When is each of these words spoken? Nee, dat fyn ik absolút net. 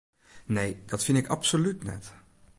Nee, 0.45 0.83
dat 0.85 1.03
fyn 1.03 1.15
ik 1.15 1.27
absolút 1.27 1.83
net. 1.83 2.13